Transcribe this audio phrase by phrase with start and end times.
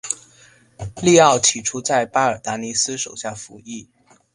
[0.99, 3.87] 利奥起初在巴尔达尼斯手下服役。